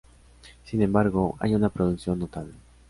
Sin 0.65 0.81
embargo 0.81 1.35
hay 1.37 1.53
una 1.53 1.69
producción 1.69 2.17
notable. 2.17 2.53